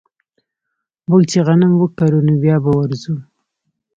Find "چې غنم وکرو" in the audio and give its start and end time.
1.31-2.19